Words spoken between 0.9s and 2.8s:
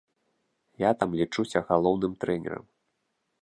там лічуся галоўным трэнерам.